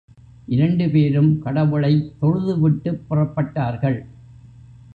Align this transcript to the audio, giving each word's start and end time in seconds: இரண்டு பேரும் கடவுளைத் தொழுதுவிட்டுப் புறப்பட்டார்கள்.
இரண்டு 0.47 0.89
பேரும் 0.89 1.39
கடவுளைத் 1.39 2.13
தொழுதுவிட்டுப் 2.21 3.01
புறப்பட்டார்கள். 3.09 4.05